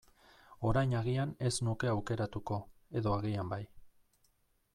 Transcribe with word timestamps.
Orain 0.69 0.95
agian 0.99 1.33
ez 1.49 1.53
nuke 1.67 1.91
aukeratuko, 1.91 2.61
edo 3.03 3.15
agian 3.19 3.55
bai. 3.57 3.65